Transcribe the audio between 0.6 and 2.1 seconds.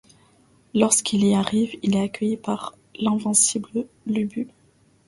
Lorsqu'il y arrive, il est